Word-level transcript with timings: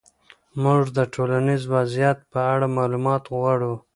موږ 0.63 0.83
د 0.97 0.99
ټولنیز 1.13 1.61
وضعیت 1.73 2.17
په 2.31 2.39
اړه 2.53 2.67
معلومات 2.77 3.23
غواړو. 3.35 3.73